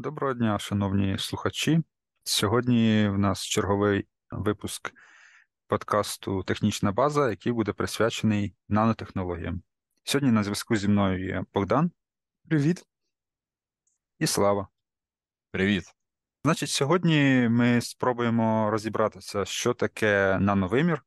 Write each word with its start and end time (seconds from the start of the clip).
Доброго 0.00 0.34
дня, 0.34 0.58
шановні 0.58 1.18
слухачі. 1.18 1.82
Сьогодні 2.24 3.08
в 3.08 3.18
нас 3.18 3.42
черговий 3.44 4.06
випуск 4.30 4.92
подкасту 5.66 6.42
Технічна 6.42 6.92
база, 6.92 7.30
який 7.30 7.52
буде 7.52 7.72
присвячений 7.72 8.54
нанотехнологіям. 8.68 9.62
Сьогодні 10.04 10.32
на 10.32 10.42
зв'язку 10.42 10.76
зі 10.76 10.88
мною 10.88 11.26
є 11.26 11.44
Богдан 11.54 11.90
Привіт. 12.48 12.84
і 14.18 14.26
Слава. 14.26 14.68
Привіт. 15.50 15.84
Значить, 16.44 16.70
сьогодні 16.70 17.48
ми 17.50 17.80
спробуємо 17.80 18.70
розібратися, 18.70 19.44
що 19.44 19.74
таке 19.74 20.38
нановимір, 20.40 21.02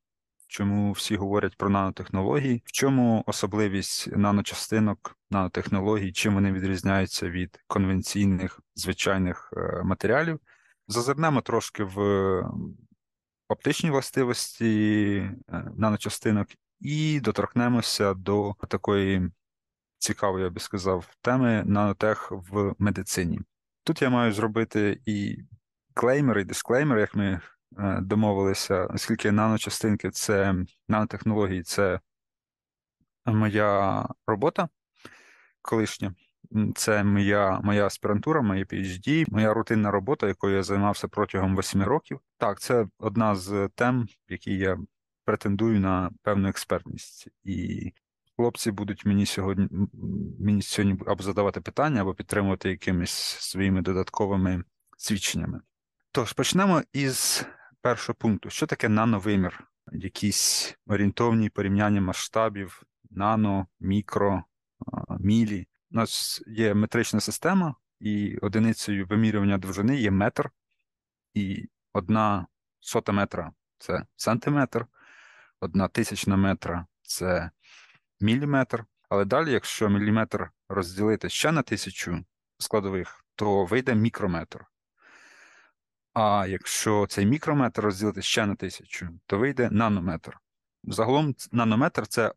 чому 0.52 0.91
всі 0.91 1.15
говорять 1.15 1.57
про 1.57 1.70
нанотехнології, 1.70 2.63
в 2.65 2.71
чому 2.71 3.23
особливість 3.25 4.17
наночастинок, 4.17 5.17
нанотехнологій, 5.29 6.12
чим 6.12 6.34
вони 6.34 6.52
відрізняються 6.52 7.30
від 7.30 7.63
конвенційних 7.67 8.59
звичайних 8.76 9.53
е, 9.57 9.81
матеріалів. 9.84 10.40
Зазирнемо 10.88 11.41
трошки 11.41 11.84
в 11.84 11.99
оптичні 13.48 13.91
властивості 13.91 15.16
е, 15.49 15.71
наночастинок 15.77 16.48
і 16.79 17.20
доторкнемося 17.20 18.13
до 18.13 18.54
такої 18.68 19.31
цікавої, 19.98 20.43
я 20.43 20.49
би 20.49 20.59
сказав, 20.59 21.15
теми 21.21 21.63
нанотех 21.65 22.31
в 22.31 22.76
медицині. 22.79 23.40
Тут 23.84 24.02
я 24.02 24.09
маю 24.09 24.34
зробити 24.34 25.02
і 25.05 25.38
клеймер, 25.93 26.40
і 26.40 26.43
дисклеймер, 26.43 26.99
як 26.99 27.15
ми 27.15 27.41
домовилися, 28.02 28.85
оскільки 28.85 29.31
наночастинки 29.31 30.09
це 30.12 30.55
нанотехнології, 30.88 31.63
це 31.63 31.99
моя 33.25 34.05
робота 34.27 34.70
колишня. 35.62 36.13
Це 36.76 37.03
моя 37.03 37.59
моя 37.63 37.85
аспірантура, 37.85 38.41
моє 38.41 38.63
PhD, 38.63 39.26
моя 39.31 39.54
рутинна 39.54 39.91
робота, 39.91 40.27
якою 40.27 40.55
я 40.55 40.63
займався 40.63 41.07
протягом 41.07 41.55
восьми 41.55 41.85
років. 41.85 42.20
Так, 42.37 42.59
це 42.59 42.87
одна 42.99 43.35
з 43.35 43.70
тем, 43.76 44.03
в 44.03 44.31
якій 44.31 44.57
я 44.57 44.77
претендую 45.26 45.79
на 45.79 46.12
певну 46.24 46.49
експертність. 46.49 47.27
І 47.43 47.91
хлопці 48.35 48.71
будуть 48.71 49.05
мені 49.05 49.26
сьогодні 49.26 49.68
мені 50.40 50.62
сьогодні 50.62 50.99
або 51.07 51.24
задавати 51.24 51.62
питання, 51.62 52.01
або 52.01 52.13
підтримувати 52.13 52.70
якимись 52.70 53.12
своїми 53.40 53.81
додатковими 53.81 54.63
свідченнями. 54.98 55.62
Тож 56.12 56.34
почнемо 56.34 56.81
із 56.93 57.46
першого 57.82 58.15
пункту: 58.15 58.49
що 58.49 58.65
таке 58.65 58.90
нановимір? 58.90 59.68
Якісь 59.91 60.77
орієнтовні 60.87 61.49
порівняння 61.49 62.01
масштабів, 62.01 62.84
нано, 63.10 63.68
мікро, 63.79 64.44
мілі. 65.19 65.68
У 65.91 65.96
нас 65.96 66.41
є 66.47 66.74
метрична 66.74 67.19
система, 67.19 67.75
і 68.00 68.38
одиницею 68.38 69.06
вимірювання 69.06 69.57
довжини 69.57 69.97
є 69.97 70.12
метр, 70.12 70.50
і 71.34 71.69
одна 71.94 72.47
сота 72.79 73.12
метра 73.12 73.52
це 73.78 74.06
сантиметр, 74.16 74.85
одна 75.59 75.88
тисячна 75.88 76.38
метра 76.38 76.85
це 77.02 77.52
міліметр. 78.19 78.85
Але 79.09 79.25
далі, 79.25 79.52
якщо 79.52 79.90
міліметр 79.90 80.52
розділити 80.69 81.29
ще 81.29 81.52
на 81.52 81.62
тисячу 81.62 82.25
складових, 82.57 83.25
то 83.35 83.66
вийде 83.66 83.96
мікрометр. 83.96 84.66
А 86.13 86.45
якщо 86.47 87.07
цей 87.09 87.25
мікрометр 87.25 87.81
розділити 87.81 88.22
ще 88.22 88.45
на 88.45 88.56
тисячу, 88.56 89.09
то 89.25 89.38
вийде 89.38 89.69
нанометр. 89.72 90.40
Загалом 90.84 91.35
нанометр 91.51 92.07
це 92.07 92.34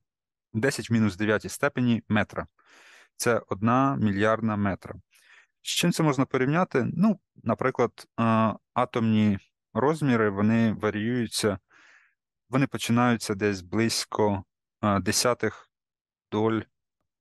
10 0.52 0.90
в 0.90 0.92
мінус 0.92 1.16
9 1.16 1.52
степені 1.52 2.02
метра. 2.08 2.46
Це 3.16 3.42
одна 3.48 3.96
мільярдна 3.96 4.56
метра. 4.56 4.94
З 5.62 5.68
чим 5.68 5.92
це 5.92 6.02
можна 6.02 6.24
порівняти? 6.24 6.86
Ну, 6.96 7.20
наприклад, 7.42 8.06
атомні 8.74 9.38
розміри 9.74 10.30
вони 10.30 10.72
варіюються, 10.72 11.58
вони 12.48 12.66
починаються 12.66 13.34
десь 13.34 13.60
близько 13.60 14.44
десятих 15.00 15.70
доль 16.30 16.60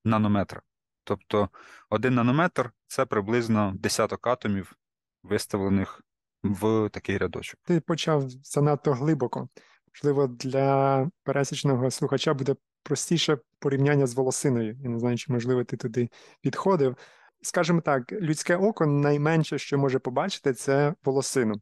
нанометра. 0.05 0.61
Тобто 1.03 1.49
один 1.89 2.16
нанометр 2.16 2.72
це 2.88 3.05
приблизно 3.05 3.73
десяток 3.75 4.28
атомів, 4.28 4.75
виставлених 5.23 6.01
в 6.43 6.89
такий 6.89 7.17
рядочок. 7.17 7.59
Ти 7.63 7.79
почав 7.79 8.29
занадто 8.29 8.93
глибоко. 8.93 9.49
Можливо, 9.95 10.27
для 10.27 11.09
пересічного 11.23 11.91
слухача 11.91 12.33
буде 12.33 12.55
простіше 12.83 13.37
порівняння 13.59 14.07
з 14.07 14.13
волосиною. 14.13 14.77
Я 14.83 14.89
не 14.89 14.99
знаю, 14.99 15.17
чи 15.17 15.31
можливо 15.33 15.63
ти 15.63 15.77
туди 15.77 16.09
підходив. 16.41 16.97
Скажімо 17.41 17.81
так, 17.81 18.11
людське 18.11 18.55
око 18.55 18.85
найменше, 18.85 19.57
що 19.57 19.77
може 19.77 19.99
побачити, 19.99 20.53
це 20.53 20.93
волосину. 21.03 21.55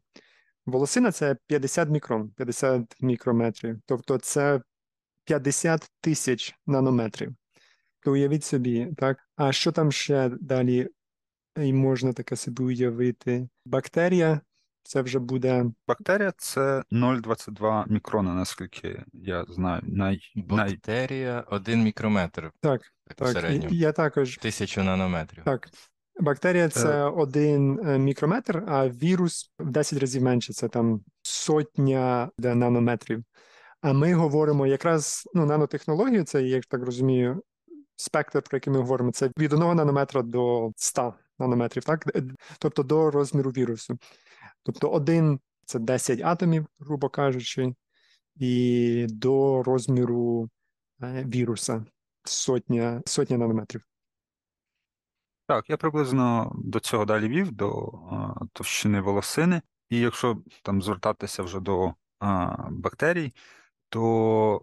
Волосина 0.66 1.12
це 1.12 1.36
50 1.46 1.88
мікрон, 1.88 2.30
50 2.30 2.96
мікрометрів, 3.00 3.80
тобто 3.86 4.18
це 4.18 4.60
50 5.24 5.90
тисяч 6.00 6.54
нанометрів. 6.66 7.34
То 8.00 8.12
уявіть 8.12 8.44
собі, 8.44 8.88
так? 8.96 9.18
А 9.36 9.52
що 9.52 9.72
там 9.72 9.92
ще 9.92 10.30
далі 10.40 10.88
і 11.56 11.72
можна 11.72 12.12
таке 12.12 12.36
собі 12.36 12.62
уявити? 12.62 13.48
Бактерія 13.64 14.40
це 14.82 15.02
вже 15.02 15.18
буде. 15.18 15.64
Бактерія 15.88 16.32
це 16.36 16.82
0,22 16.92 17.92
мікрона, 17.92 18.34
наскільки 18.34 19.04
я 19.12 19.44
знаю. 19.48 19.82
Най... 19.84 20.20
Бактерія 20.34 21.44
1 21.50 21.82
мікрометр. 21.82 22.52
Так, 22.60 22.80
так. 23.16 23.54
Я 23.70 23.92
також. 23.92 24.36
Тисячу 24.36 24.82
нанометрів. 24.82 25.44
Так. 25.44 25.68
Бактерія 26.20 26.68
це 26.68 27.02
один 27.02 27.80
е, 27.86 27.98
мікрометр, 27.98 28.64
а 28.68 28.88
вірус 28.88 29.52
в 29.58 29.70
10 29.70 29.98
разів 29.98 30.22
менше, 30.22 30.52
це 30.52 30.68
там 30.68 31.00
сотня 31.22 32.30
нанометрів. 32.38 33.24
А 33.80 33.92
ми 33.92 34.14
говоримо 34.14 34.66
якраз 34.66 35.28
ну, 35.34 35.46
нанотехнологію, 35.46 36.24
це, 36.24 36.42
як 36.42 36.66
так 36.66 36.82
розумію, 36.82 37.42
спектр, 37.96 38.42
про 38.42 38.56
який 38.56 38.72
ми 38.72 38.78
говоримо, 38.78 39.12
це 39.12 39.30
від 39.38 39.52
1 39.52 39.76
нанометра 39.76 40.22
до 40.22 40.70
100 40.76 41.14
нанометрів, 41.38 41.84
так? 41.84 42.04
Тобто 42.58 42.82
до 42.82 43.10
розміру 43.10 43.50
вірусу. 43.50 43.98
Тобто 44.62 44.88
один 44.88 45.40
це 45.64 45.78
10 45.78 46.20
атомів, 46.20 46.66
грубо 46.78 47.08
кажучи, 47.08 47.74
і 48.36 49.06
до 49.08 49.62
розміру 49.62 50.50
е, 51.02 51.24
віруса 51.24 51.84
сотня, 52.24 53.02
сотня 53.06 53.38
нанометрів. 53.38 53.82
Так, 55.46 55.70
я 55.70 55.76
приблизно 55.76 56.52
до 56.54 56.80
цього 56.80 57.04
далі 57.04 57.28
вів, 57.28 57.52
до 57.52 57.92
а, 58.10 58.44
товщини 58.52 59.00
волосини, 59.00 59.62
і 59.88 59.98
якщо 59.98 60.42
там 60.62 60.82
звертатися 60.82 61.42
вже 61.42 61.60
до 61.60 61.94
а, 62.18 62.56
бактерій, 62.70 63.32
то 63.88 64.62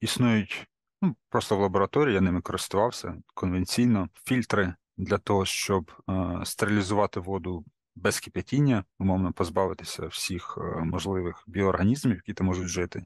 існують 0.00 0.66
ну, 1.02 1.16
просто 1.28 1.56
в 1.56 1.60
лабораторії, 1.60 2.14
я 2.14 2.20
ними 2.20 2.40
користувався 2.40 3.16
конвенційно, 3.34 4.08
фільтри 4.24 4.74
для 4.96 5.18
того, 5.18 5.44
щоб 5.44 5.92
а, 6.06 6.44
стерилізувати 6.44 7.20
воду 7.20 7.64
без 7.96 8.20
кип'ятіння, 8.20 8.84
умовно 8.98 9.32
позбавитися 9.32 10.06
всіх 10.06 10.58
можливих 10.76 11.44
біоорганізмів, 11.46 12.16
які 12.16 12.34
там 12.34 12.46
можуть 12.46 12.68
жити, 12.68 13.04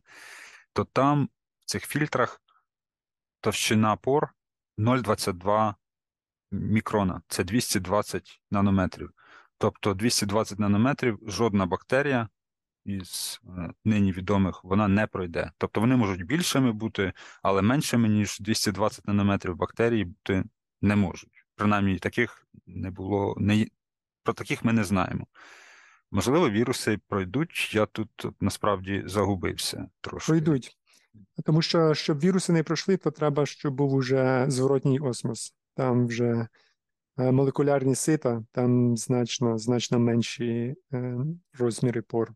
то 0.72 0.84
там 0.84 1.28
в 1.60 1.64
цих 1.64 1.86
фільтрах 1.86 2.42
товщина 3.40 3.96
пор 3.96 4.34
0,22 4.78 5.74
мікрона, 6.50 7.22
це 7.28 7.44
220 7.44 8.40
нанометрів. 8.50 9.12
Тобто 9.58 9.94
220 9.94 10.58
нанометрів 10.58 11.18
жодна 11.26 11.66
бактерія 11.66 12.28
із 12.84 13.40
е, 13.58 13.72
нині 13.84 14.12
відомих 14.12 14.64
вона 14.64 14.88
не 14.88 15.06
пройде. 15.06 15.52
Тобто 15.58 15.80
вони 15.80 15.96
можуть 15.96 16.26
більшими 16.26 16.72
бути, 16.72 17.12
але 17.42 17.62
меншими, 17.62 18.08
ніж 18.08 18.38
220 18.40 19.06
нанометрів 19.06 19.56
бактерій 19.56 20.04
бути 20.04 20.44
не 20.82 20.96
можуть. 20.96 21.44
Принаймні, 21.54 21.98
таких 21.98 22.46
не 22.66 22.90
було, 22.90 23.34
не, 23.38 23.66
про 24.28 24.34
таких 24.34 24.64
ми 24.64 24.72
не 24.72 24.84
знаємо. 24.84 25.26
Можливо, 26.10 26.50
віруси 26.50 26.98
пройдуть. 27.08 27.74
Я 27.74 27.86
тут 27.86 28.26
насправді 28.40 29.02
загубився 29.06 29.88
трошки. 30.00 30.26
Пройдуть. 30.26 30.76
Тому 31.44 31.62
що, 31.62 31.94
щоб 31.94 32.20
віруси 32.20 32.52
не 32.52 32.62
пройшли, 32.62 32.96
то 32.96 33.10
треба, 33.10 33.46
щоб 33.46 33.74
був 33.74 33.94
уже 33.94 34.44
зворотній 34.48 35.00
осмос 35.00 35.54
там 35.74 36.06
вже 36.06 36.48
е, 37.18 37.32
молекулярні 37.32 37.94
сита, 37.94 38.44
там 38.52 38.96
значно 38.96 39.58
значно 39.58 39.98
менші 39.98 40.74
е, 40.92 41.16
розміри 41.58 42.02
пор. 42.02 42.34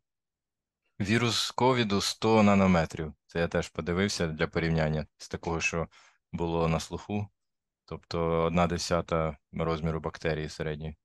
Вірус 1.00 1.50
ковіду 1.50 2.00
100 2.00 2.42
нанометрів. 2.42 3.12
Це 3.26 3.38
я 3.38 3.48
теж 3.48 3.68
подивився 3.68 4.26
для 4.26 4.46
порівняння 4.46 5.06
з 5.18 5.28
такого, 5.28 5.60
що 5.60 5.88
було 6.32 6.68
на 6.68 6.80
слуху, 6.80 7.26
тобто 7.84 8.42
одна 8.42 8.66
десята 8.66 9.36
розміру 9.52 10.00
бактерії 10.00 10.48
середньої. 10.48 10.96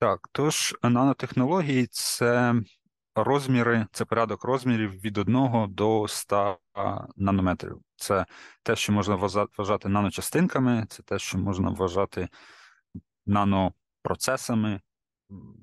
Так, 0.00 0.28
тож 0.32 0.76
нанотехнології 0.82 1.86
це 1.90 2.54
розміри, 3.14 3.86
це 3.92 4.04
порядок 4.04 4.44
розмірів 4.44 4.90
від 4.90 5.18
1 5.18 5.66
до 5.74 6.08
100 6.08 6.58
нанометрів. 7.16 7.80
Це 7.96 8.26
те, 8.62 8.76
що 8.76 8.92
можна 8.92 9.14
вважати 9.58 9.88
наночастинками, 9.88 10.86
це 10.88 11.02
те, 11.02 11.18
що 11.18 11.38
можна 11.38 11.70
вважати 11.70 12.28
нано, 13.26 13.72
процесами 14.02 14.80
м, 15.30 15.54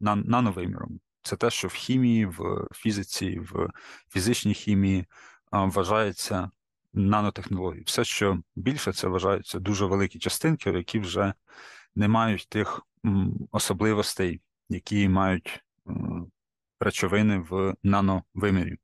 нан- 0.00 0.24
нановиміром. 0.28 1.00
Це 1.22 1.36
те, 1.36 1.50
що 1.50 1.68
в 1.68 1.72
хімії, 1.72 2.26
в 2.26 2.66
фізиці, 2.72 3.38
в 3.38 3.68
фізичній 4.08 4.54
хімії 4.54 5.06
вважається 5.52 6.50
нанотехнологією. 6.92 7.84
Все, 7.86 8.04
що 8.04 8.42
більше, 8.56 8.92
це 8.92 9.08
вважаються 9.08 9.58
дуже 9.58 9.86
великі 9.86 10.18
частинки, 10.18 10.70
які 10.70 10.98
вже 10.98 11.34
не 12.00 12.08
мають 12.08 12.48
тих 12.48 12.86
особливостей, 13.50 14.40
які 14.68 15.08
мають 15.08 15.64
речовини 16.80 17.38
в 17.38 17.74
нановимірі. 17.82 18.76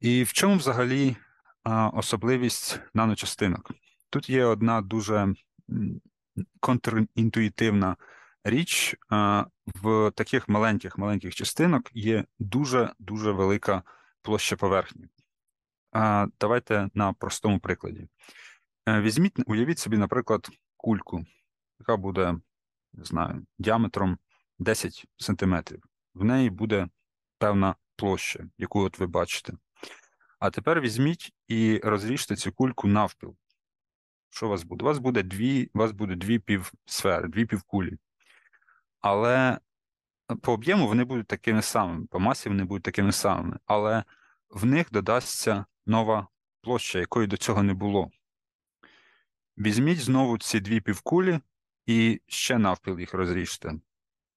І 0.00 0.22
в 0.22 0.32
чому 0.32 0.56
взагалі 0.56 1.16
особливість 1.92 2.80
наночастинок? 2.94 3.70
Тут 4.10 4.30
є 4.30 4.44
одна 4.44 4.82
дуже 4.82 5.34
контрінтуїтивна 6.60 7.96
річ. 8.44 8.96
В 9.82 10.10
таких 10.14 10.48
маленьких 10.48 10.98
маленьких 10.98 11.34
частинок 11.34 11.90
є 11.94 12.24
дуже 12.38 12.92
дуже 12.98 13.32
велика 13.32 13.82
площа 14.22 14.56
поверхні. 14.56 15.08
Давайте 16.40 16.88
на 16.94 17.12
простому 17.12 17.60
прикладі. 17.60 18.08
Е, 18.88 19.00
Візьміть, 19.00 19.38
уявіть 19.46 19.78
собі, 19.78 19.96
наприклад, 19.96 20.48
кульку, 20.76 21.24
яка 21.80 21.96
буде, 21.96 22.34
не 22.92 23.04
знаю, 23.04 23.46
діаметром 23.58 24.18
10 24.58 25.06
сантиметрів. 25.16 25.82
В 26.14 26.24
неї 26.24 26.50
буде 26.50 26.88
певна 27.38 27.74
площа, 27.96 28.44
яку 28.58 28.80
от 28.80 28.98
ви 28.98 29.06
бачите. 29.06 29.52
А 30.38 30.50
тепер 30.50 30.80
візьміть 30.80 31.32
і 31.48 31.80
розріжте 31.84 32.36
цю 32.36 32.52
кульку 32.52 32.88
навпіл. 32.88 33.36
Що 34.30 34.46
у 34.46 34.50
вас 34.50 34.62
буде? 34.62 34.84
У 34.84 34.86
вас 34.86 34.98
буде 34.98 35.22
дві, 35.22 35.70
у 35.74 35.78
вас 35.78 35.92
буде 35.92 36.16
дві 36.16 36.38
півсфери, 36.38 37.28
дві 37.28 37.46
півкулі. 37.46 37.98
Але 39.00 39.58
по 40.42 40.52
об'єму 40.52 40.88
вони 40.88 41.04
будуть 41.04 41.26
такими 41.26 41.62
самими, 41.62 42.06
по 42.06 42.20
масі 42.20 42.48
вони 42.48 42.64
будуть 42.64 42.82
такими 42.82 43.12
самими, 43.12 43.58
але 43.66 44.04
в 44.50 44.64
них 44.64 44.90
додасться 44.90 45.64
нова 45.86 46.28
площа, 46.60 46.98
якої 46.98 47.26
до 47.26 47.36
цього 47.36 47.62
не 47.62 47.74
було. 47.74 48.10
Візьміть 49.58 50.00
знову 50.00 50.38
ці 50.38 50.60
дві 50.60 50.80
півкулі 50.80 51.40
і 51.86 52.20
ще 52.26 52.58
навпіл 52.58 53.00
їх 53.00 53.14
розріжте 53.14 53.72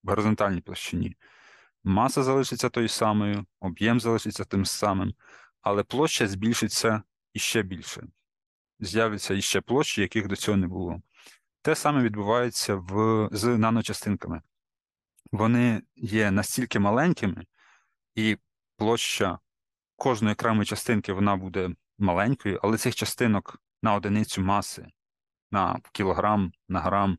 в 0.04 0.10
горизонтальній 0.10 0.62
площині. 0.62 1.16
Маса 1.84 2.24
залишиться 2.24 2.70
тою 2.70 2.88
самою, 2.88 3.46
об'єм 3.60 4.00
залишиться 4.00 4.46
тим 4.46 4.66
самим, 4.66 5.14
але 5.62 5.84
площа 5.84 6.28
збільшиться 6.28 7.04
іще 7.34 7.62
більше. 7.62 8.08
З'являться 8.80 9.34
іще 9.34 9.62
площі, 9.62 10.02
яких 10.02 10.28
до 10.28 10.36
цього 10.36 10.58
не 10.58 10.68
було. 10.68 11.02
Те 11.62 11.76
саме 11.76 12.04
відбувається 12.04 12.76
в, 12.76 13.30
з 13.32 13.58
наночастинками. 13.58 14.42
Вони 15.32 15.82
є 15.96 16.32
настільки 16.32 16.80
маленькими, 16.80 17.46
і 18.16 18.38
площа 18.78 19.40
кожної 19.96 20.34
окремої 20.34 20.66
частинки 20.66 21.14
вона 21.14 21.36
буде 21.36 21.70
маленькою, 21.98 22.60
але 22.64 22.78
цих 22.78 22.96
частинок 22.96 23.62
на 23.82 23.96
одиницю 23.96 24.42
маси, 24.42 24.88
на 25.54 25.80
кілограм, 25.92 26.52
на 26.70 26.80
грам, 26.80 27.18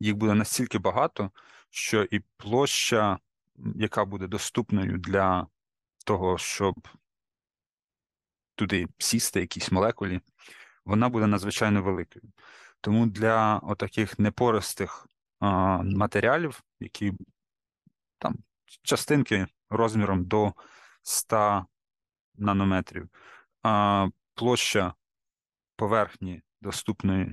їх 0.00 0.16
буде 0.16 0.34
настільки 0.34 0.78
багато, 0.78 1.30
що 1.70 2.02
і 2.02 2.20
площа, 2.36 3.18
яка 3.74 4.04
буде 4.04 4.26
доступною 4.26 4.98
для 4.98 5.46
того, 6.06 6.38
щоб 6.38 6.88
туди 8.54 8.86
сісти 8.98 9.40
якісь 9.40 9.72
молекулі, 9.72 10.20
вона 10.84 11.08
буде 11.08 11.26
надзвичайно 11.26 11.82
великою. 11.82 12.24
Тому 12.80 13.06
для 13.06 13.58
отаких 13.58 14.18
непористих 14.18 15.06
а, 15.38 15.82
матеріалів, 15.82 16.62
які 16.80 17.12
там 18.18 18.34
частинки 18.82 19.46
розміром 19.70 20.24
до 20.24 20.52
100 21.02 21.66
нанометрів, 22.34 23.08
а, 23.62 24.08
площа 24.34 24.94
поверхні 25.76 26.42
доступної 26.60 27.32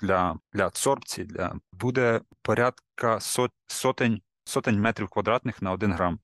для, 0.00 0.38
для 0.52 0.66
адсорбції 0.66 1.26
для, 1.26 1.54
буде 1.72 2.20
порядка 2.42 3.20
сот, 3.20 3.52
сотень, 3.66 4.22
сотень 4.44 4.80
метрів 4.80 5.08
квадратних 5.08 5.62
на 5.62 5.72
1 5.72 5.92
грам. 5.92 6.20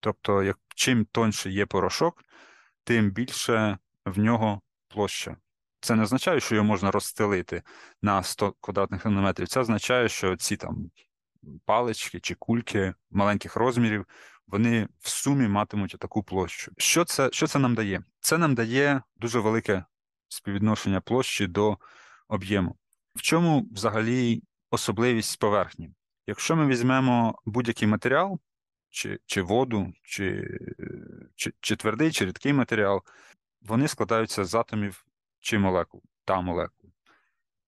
Тобто, 0.00 0.42
як, 0.42 0.58
чим 0.74 1.04
тоньше 1.04 1.50
є 1.50 1.66
порошок, 1.66 2.24
тим 2.84 3.10
більше 3.10 3.78
в 4.06 4.18
нього 4.18 4.60
площа. 4.88 5.36
Це 5.80 5.94
не 5.94 6.02
означає, 6.02 6.40
що 6.40 6.54
його 6.54 6.66
можна 6.66 6.90
розстелити 6.90 7.62
на 8.02 8.22
100 8.22 8.54
квадратних 8.60 9.04
нанометрів. 9.04 9.48
Це 9.48 9.60
означає, 9.60 10.08
що 10.08 10.36
ці 10.36 10.56
там 10.56 10.90
палички 11.64 12.20
чи 12.20 12.34
кульки 12.34 12.94
маленьких 13.10 13.56
розмірів, 13.56 14.06
вони 14.46 14.88
в 14.98 15.08
сумі 15.08 15.48
матимуть 15.48 15.96
таку 15.98 16.22
площу. 16.22 16.72
Що 16.78 17.04
це, 17.04 17.30
що 17.32 17.46
це 17.46 17.58
нам 17.58 17.74
дає? 17.74 18.02
Це 18.20 18.38
нам 18.38 18.54
дає 18.54 19.02
дуже 19.16 19.38
велике 19.38 19.84
співвідношення 20.28 21.00
площі 21.00 21.46
до 21.46 21.78
об'єму. 22.28 22.76
В 23.14 23.22
чому 23.22 23.68
взагалі 23.72 24.42
особливість 24.70 25.38
поверхні? 25.38 25.90
Якщо 26.26 26.56
ми 26.56 26.66
візьмемо 26.66 27.38
будь-який 27.44 27.88
матеріал, 27.88 28.40
чи, 28.88 29.18
чи 29.26 29.42
воду, 29.42 29.92
чи, 30.02 30.58
чи, 31.34 31.52
чи 31.60 31.76
твердий, 31.76 32.10
чи 32.10 32.26
рідкий 32.26 32.52
матеріал, 32.52 33.02
вони 33.62 33.88
складаються 33.88 34.44
з 34.44 34.54
атомів 34.54 35.06
чи 35.40 35.58
молекул 35.58 36.02
та 36.24 36.40
молекул. 36.40 36.90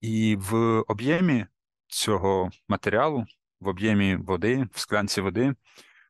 І 0.01 0.37
в 0.41 0.81
об'ємі 0.81 1.47
цього 1.87 2.51
матеріалу, 2.69 3.27
в 3.61 3.69
об'ємі 3.69 4.17
води, 4.17 4.69
в 4.73 4.81
склянці 4.81 5.21
води, 5.21 5.55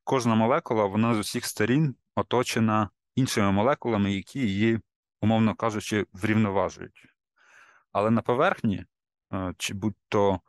кожна 0.05 0.35
молекула, 0.35 0.85
вона 0.85 1.15
з 1.15 1.19
усіх 1.19 1.47
сторін 1.47 1.97
оточена 2.15 2.91
іншими 3.15 3.53
молекулами, 3.53 4.13
які 4.13 4.41
її, 4.41 4.81
умовно 5.21 5.55
кажучи, 5.55 6.07
врівноважують. 6.13 7.07
Але 7.93 8.11
на 8.11 8.23
поверхні, 8.23 8.85
чи 9.57 9.75
будь-то 9.75 10.41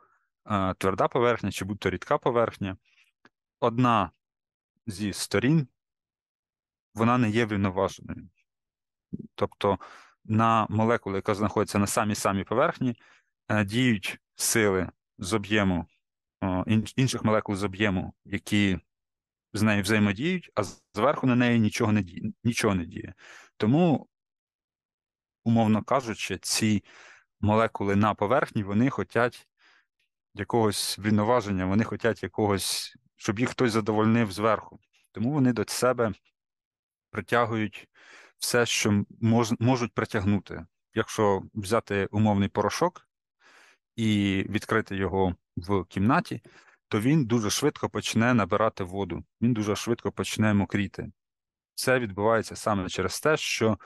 тверда 0.78 1.08
поверхня, 1.08 1.52
чи 1.52 1.64
будь-то 1.64 1.90
рідка 1.90 2.18
поверхня, 2.18 2.76
одна 3.60 4.10
зі 4.86 5.12
сторін, 5.12 5.68
вона 6.94 7.18
не 7.18 7.30
є 7.30 7.44
врівноваженою. 7.44 8.28
Тобто 9.34 9.78
на 10.24 10.66
молекулу, 10.70 11.16
яка 11.16 11.34
знаходиться 11.34 11.78
на 11.78 11.86
самій 11.86 12.14
самій 12.14 12.44
поверхні, 12.44 12.94
е, 13.48 13.64
діють 13.64 14.18
сили 14.36 14.90
з 15.18 15.32
об'єму 15.32 15.86
інших 16.96 17.24
молекул 17.24 17.56
з 17.56 17.64
об'єму, 17.64 18.14
які 18.24 18.78
з 19.52 19.62
нею 19.62 19.82
взаємодіють, 19.82 20.50
а 20.54 20.62
зверху 20.94 21.26
на 21.26 21.34
неї 21.34 21.60
нічого 21.60 21.92
не 21.92 22.02
діє. 22.02 22.32
Нічого 22.44 22.74
не 22.74 22.84
діє. 22.84 23.14
Тому, 23.56 24.08
умовно 25.44 25.82
кажучи, 25.82 26.38
ці 26.38 26.84
молекули 27.44 27.96
на 27.96 28.14
поверхні 28.14 28.62
вони 28.62 28.90
хочуть 28.90 29.48
якогось 30.34 30.98
врівноваження, 30.98 31.66
вони 31.66 31.84
хочуть 31.84 32.22
якогось, 32.22 32.96
щоб 33.16 33.38
їх 33.38 33.50
хтось 33.50 33.72
задовольнив 33.72 34.32
зверху. 34.32 34.78
Тому 35.12 35.32
вони 35.32 35.52
до 35.52 35.64
себе 35.68 36.12
притягують 37.10 37.88
все, 38.38 38.66
що 38.66 39.04
мож, 39.20 39.52
можуть 39.58 39.94
притягнути. 39.94 40.66
Якщо 40.94 41.42
взяти 41.54 42.08
умовний 42.10 42.48
порошок 42.48 43.08
і 43.96 44.44
відкрити 44.48 44.96
його 44.96 45.34
в 45.56 45.84
кімнаті, 45.84 46.42
то 46.88 47.00
він 47.00 47.24
дуже 47.24 47.50
швидко 47.50 47.88
почне 47.88 48.34
набирати 48.34 48.84
воду, 48.84 49.24
він 49.40 49.52
дуже 49.52 49.76
швидко 49.76 50.12
почне 50.12 50.54
мокріти. 50.54 51.12
Це 51.74 51.98
відбувається 51.98 52.56
саме 52.56 52.88
через 52.88 53.20
те, 53.20 53.36
що 53.36 53.78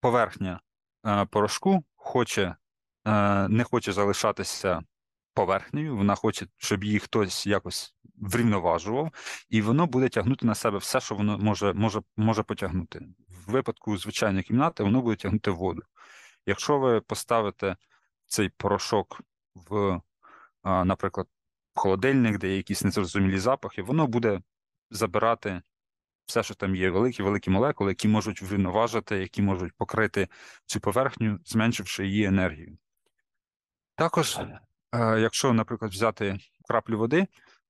поверхня 0.00 0.60
е, 1.06 1.24
порошку 1.24 1.84
хоче, 2.08 2.56
е, 3.04 3.48
не 3.48 3.64
хоче 3.64 3.92
залишатися 3.92 4.82
поверхнею, 5.34 5.96
вона 5.96 6.14
хоче, 6.14 6.46
щоб 6.56 6.84
її 6.84 6.98
хтось 6.98 7.46
якось 7.46 7.94
врівноважував, 8.16 9.10
і 9.48 9.62
воно 9.62 9.86
буде 9.86 10.08
тягнути 10.08 10.46
на 10.46 10.54
себе 10.54 10.78
все, 10.78 11.00
що 11.00 11.14
воно 11.14 11.38
може 11.38 11.72
може, 11.72 12.00
може 12.16 12.42
потягнути. 12.42 13.00
В 13.28 13.50
випадку 13.52 13.96
звичайної 13.96 14.44
кімнати 14.44 14.82
воно 14.82 15.02
буде 15.02 15.16
тягнути 15.16 15.50
воду. 15.50 15.82
Якщо 16.46 16.78
ви 16.78 17.00
поставите 17.00 17.76
цей 18.26 18.48
порошок 18.48 19.20
в, 19.54 20.00
наприклад, 20.64 21.26
холодильник, 21.74 22.38
де 22.38 22.48
є 22.48 22.56
якісь 22.56 22.84
незрозумілі 22.84 23.38
запахи, 23.38 23.82
воно 23.82 24.06
буде 24.06 24.40
забирати 24.90 25.62
все, 26.28 26.42
що 26.42 26.54
там 26.54 26.76
є, 26.76 26.90
великі 26.90 27.22
великі 27.22 27.50
молекули, 27.50 27.90
які 27.90 28.08
можуть 28.08 28.42
врівноважити, 28.42 29.18
які 29.18 29.42
можуть 29.42 29.72
покрити 29.72 30.28
цю 30.66 30.80
поверхню, 30.80 31.38
зменшивши 31.44 32.06
її 32.06 32.24
енергію. 32.24 32.78
Також, 33.94 34.38
якщо, 34.94 35.52
наприклад, 35.52 35.90
взяти 35.90 36.38
краплю 36.68 36.98
води, 36.98 37.26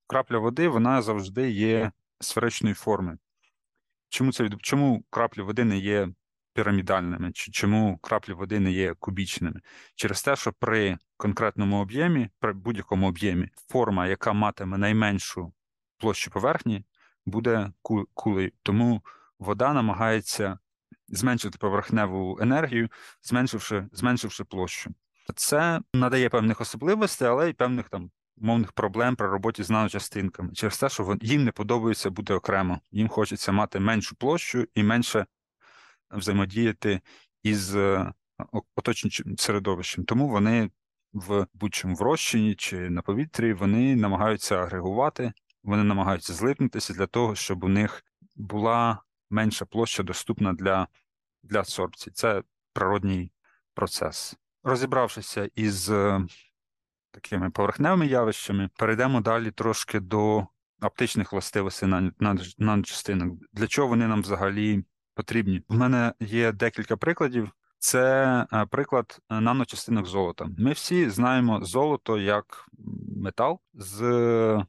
крапля 0.06 0.38
води 0.38 0.68
вона 0.68 1.02
завжди 1.02 1.50
є 1.50 1.92
сферичної 2.20 2.74
форми. 2.74 3.18
Чому 4.08 4.32
це 4.32 4.50
Чому 4.62 5.04
крапля 5.10 5.42
води 5.42 5.64
не 5.64 5.78
є 5.78 6.08
пірамідальними, 6.52 7.32
чи 7.32 7.50
чому 7.50 7.98
краплі 7.98 8.32
води 8.32 8.60
не 8.60 8.72
є 8.72 8.94
кубічними? 8.94 9.60
Через 9.94 10.22
те, 10.22 10.36
що 10.36 10.52
при 10.52 10.98
конкретному 11.16 11.80
об'ємі, 11.80 12.30
при 12.38 12.52
будь-якому 12.52 13.08
об'ємі, 13.08 13.48
форма, 13.68 14.06
яка 14.06 14.32
матиме 14.32 14.78
найменшу 14.78 15.52
площу 15.98 16.30
поверхні, 16.30 16.84
буде 17.30 17.72
ку- 17.82 18.08
кулею. 18.14 18.50
Тому 18.62 19.02
вода 19.38 19.72
намагається 19.72 20.58
зменшити 21.08 21.58
поверхневу 21.58 22.38
енергію, 22.40 22.88
зменшивши, 23.22 23.86
зменшивши 23.92 24.44
площу. 24.44 24.94
Це 25.34 25.80
надає 25.94 26.28
певних 26.28 26.60
особливостей, 26.60 27.28
але 27.28 27.50
й 27.50 27.52
певних 27.52 27.88
там 27.88 28.10
мовних 28.36 28.72
проблем 28.72 29.16
при 29.16 29.28
роботі 29.28 29.62
з 29.62 29.70
наночастинками. 29.70 30.52
Через 30.54 30.78
те, 30.78 30.88
що 30.88 31.16
їм 31.20 31.44
не 31.44 31.52
подобається 31.52 32.10
бути 32.10 32.34
окремо. 32.34 32.80
Їм 32.90 33.08
хочеться 33.08 33.52
мати 33.52 33.80
меншу 33.80 34.16
площу 34.16 34.66
і 34.74 34.82
менше 34.82 35.26
взаємодіяти 36.10 37.00
із 37.42 37.76
е, 37.76 38.12
оточуючим 38.74 39.38
середовищем. 39.38 40.04
Тому 40.04 40.28
вони 40.28 40.70
в 41.12 41.46
будь-чому 41.54 41.94
в 41.94 42.00
розчині 42.00 42.54
чи 42.54 42.90
на 42.90 43.02
повітрі 43.02 43.52
вони 43.52 43.96
намагаються 43.96 44.56
агрегувати, 44.56 45.32
вони 45.62 45.84
намагаються 45.84 46.32
злипнутися 46.32 46.94
для 46.94 47.06
того, 47.06 47.34
щоб 47.34 47.64
у 47.64 47.68
них 47.68 48.04
була 48.36 49.02
менша 49.30 49.64
площа 49.64 50.02
доступна 50.02 50.52
для, 50.52 50.88
для 51.42 51.60
адсорбції. 51.60 52.12
Це 52.14 52.42
природній 52.72 53.32
процес. 53.74 54.36
Розібравшися 54.62 55.50
із 55.54 55.90
е, 55.90 56.26
такими 57.10 57.50
поверхневими 57.50 58.06
явищами, 58.06 58.70
перейдемо 58.76 59.20
далі 59.20 59.50
трошки 59.50 60.00
до 60.00 60.46
оптичних 60.82 61.32
властивостей 61.32 61.88
нано- 61.88 62.12
нано- 62.20 62.54
наночастинок. 62.58 63.38
Для 63.52 63.66
чого 63.66 63.88
вони 63.88 64.06
нам 64.06 64.22
взагалі 64.22 64.84
потрібні? 65.14 65.62
У 65.68 65.74
мене 65.74 66.12
є 66.20 66.52
декілька 66.52 66.96
прикладів. 66.96 67.50
Це 67.78 68.24
е, 68.52 68.66
приклад 68.66 69.20
е, 69.30 69.40
наночастинок 69.40 70.06
золота. 70.06 70.48
Ми 70.58 70.72
всі 70.72 71.10
знаємо 71.10 71.64
золото 71.64 72.18
як 72.18 72.68
метал 73.16 73.60
з 73.74 74.64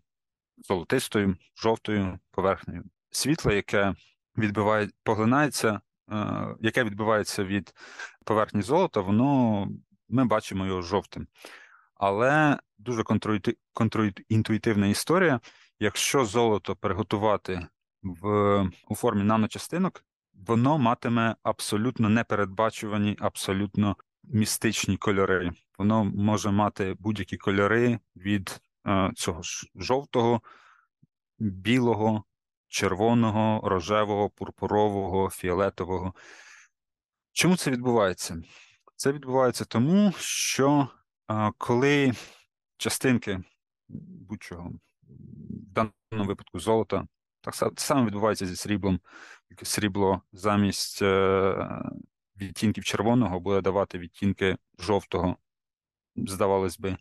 золотистою, 0.68 1.36
жовтою 1.58 2.20
поверхнею. 2.32 2.84
Світло, 3.12 3.51
яке 3.51 3.96
відбиває, 4.38 4.89
поглинається, 5.04 5.82
е, 6.12 6.48
яке 6.60 6.84
відбивається 6.84 7.44
від 7.44 7.74
поверхні 8.25 8.62
золота, 8.62 9.01
воно 9.01 9.68
ми 10.10 10.25
бачимо 10.25 10.66
його 10.66 10.82
жовтим. 10.82 11.28
Але 11.96 12.60
дуже 12.78 13.04
контрінтуїтивна 13.74 14.88
історія. 14.88 15.39
Якщо 15.80 16.25
золото 16.25 16.75
приготувати 16.75 17.68
в, 18.04 18.62
у 18.89 18.96
формі 18.96 19.24
наночастинок, 19.24 20.06
воно 20.34 20.78
матиме 20.78 21.36
абсолютно 21.44 22.10
непередбачувані, 22.10 23.18
абсолютно 23.20 23.96
містичні 24.24 24.98
кольори. 24.98 25.51
Воно 25.78 26.04
може 26.04 26.51
мати 26.51 26.96
будь-які 27.00 27.38
кольори 27.38 28.00
від 28.16 28.62
цього 29.16 29.42
ж 29.42 29.68
жовтого, 29.76 30.42
білого, 31.40 32.24
червоного, 32.68 33.70
рожевого, 33.70 34.30
пурпурового, 34.30 35.30
фіолетового. 35.30 36.14
Чому 37.34 37.58
це 37.58 37.72
відбувається? 37.72 38.44
Це 38.96 39.12
відбувається 39.12 39.66
тому, 39.66 40.12
що 40.18 40.88
а, 41.28 41.52
коли 41.58 42.14
частинки 42.78 43.44
будь-чого, 43.90 44.70
в 44.70 45.74
даному 45.74 45.94
випадку 46.28 46.60
золота, 46.60 47.08
так 47.42 47.54
са- 47.54 47.80
саме 47.80 48.06
відбувається 48.06 48.46
зі 48.46 48.56
сріблом. 48.56 49.00
Срібло 49.64 50.22
замість 50.32 51.02
е, 51.02 51.68
відтінків 52.38 52.84
червоного 52.84 53.40
буде 53.40 53.62
давати 53.62 54.00
відтінки 54.00 54.58
жовтого, 54.80 55.38
здавалось 56.16 56.80
би, 56.80 56.90
е, 56.90 56.98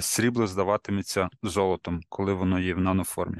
срібло 0.00 0.46
здаватиметься 0.46 1.28
золотом, 1.42 2.00
коли 2.08 2.32
воно 2.32 2.60
є 2.60 2.74
в 2.74 2.80
наноформі. 2.80 3.38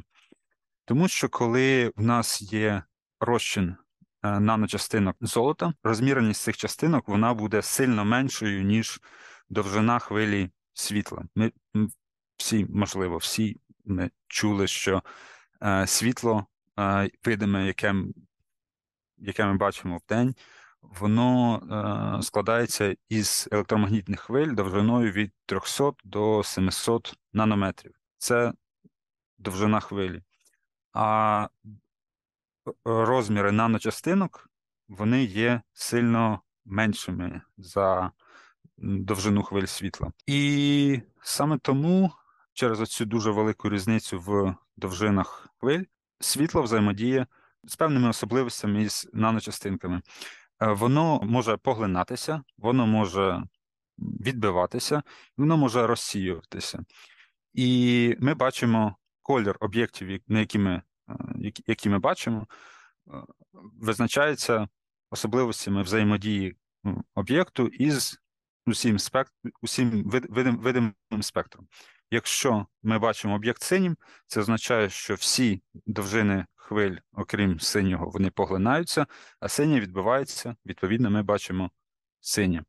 Тому 0.85 1.09
що 1.09 1.29
коли 1.29 1.93
в 1.97 2.03
нас 2.03 2.43
є 2.43 2.83
розчин 3.21 3.77
е, 4.23 4.41
наночастинок 4.41 5.17
золота, 5.21 5.75
розміреність 5.83 6.43
цих 6.43 6.57
частинок 6.57 7.09
вона 7.09 7.35
буде 7.35 7.63
сильно 7.63 8.05
меншою, 8.05 8.63
ніж 8.63 9.01
довжина 9.49 9.99
хвилі 9.99 10.51
світла. 10.73 11.25
Ми 11.35 11.53
всі, 12.37 12.67
можливо, 12.71 13.17
всі 13.17 13.61
ми 13.85 14.11
чули, 14.27 14.67
що 14.67 15.03
е, 15.63 15.87
світло 15.87 16.47
е, 16.79 17.11
видиме, 17.25 17.67
яке, 17.67 17.95
яке 19.19 19.47
ми 19.47 19.57
бачимо 19.57 19.97
в 19.97 20.09
день, 20.09 20.35
воно 21.01 21.57
е, 22.19 22.23
складається 22.23 22.97
із 23.09 23.49
електромагнітних 23.53 24.21
хвиль 24.21 24.55
довжиною 24.55 25.13
від 25.13 25.33
300 25.47 25.93
до 26.05 26.43
700 26.45 27.15
нанометрів. 27.33 27.95
Це 28.19 28.53
довжина 29.39 29.81
хвилі. 29.81 30.23
А 30.93 31.49
розміри 32.85 33.53
наночастинок 33.53 34.51
вони 34.89 35.25
є 35.25 35.63
сильно 35.73 36.41
меншими 36.65 37.43
за 37.59 38.11
довжину 38.77 39.43
хвиль 39.43 39.67
світла. 39.67 40.13
І 40.27 41.01
саме 41.23 41.59
тому, 41.59 42.13
через 42.53 42.81
оцю 42.81 43.05
дуже 43.05 43.31
велику 43.31 43.71
різницю 43.71 44.21
в 44.21 44.55
довжинах 44.77 45.49
хвиль, 45.61 45.85
світло 46.21 46.63
взаємодіє 46.63 47.27
з 47.65 47.77
певними 47.77 48.09
особливостями 48.09 48.83
із 48.83 49.09
наночастинками. 49.13 50.03
Е, 50.61 50.67
Воно 50.73 51.21
може 51.23 51.57
поглинатися, 51.57 52.43
воно 52.59 52.87
може 52.87 53.43
відбиватися, 53.99 55.03
воно 55.37 55.57
може 55.57 55.87
розсіюватися. 55.87 56.85
І 57.53 58.17
ми 58.21 58.35
бачимо 58.35 58.97
колір 59.23 59.57
об'єктів, 59.61 60.21
на 60.29 60.41
які 60.41 60.59
ми, 60.59 60.83
е, 61.09 61.15
які- 61.67 61.89
ми 61.89 61.99
бачимо, 61.99 62.47
е, 63.09 63.13
визначається 63.81 64.69
особливостями 65.11 65.83
взаємодії 65.83 66.57
об'єкту 67.15 67.67
із 67.67 68.21
усім, 68.67 68.99
спект... 68.99 69.33
усім 69.63 70.03
вид... 70.05 70.27
видим... 70.31 70.59
видимим 70.59 70.95
спектром. 71.21 71.69
Якщо 72.11 72.67
ми 72.83 72.99
бачимо 72.99 73.35
об'єкт 73.35 73.63
синім, 73.63 73.97
це 74.27 74.41
означає, 74.41 74.91
що 74.91 75.15
всі 75.15 75.63
довжини 75.87 76.47
хвиль, 76.55 76.97
окрім 77.13 77.61
синього, 77.61 78.11
вони 78.11 78.31
поглинаються, 78.31 79.07
а 79.41 79.49
синє 79.49 79.81
відбивається, 79.81 80.57
відповідно, 80.67 81.11
ми 81.11 81.23
бачимо 81.23 81.71
синє. 82.21 82.65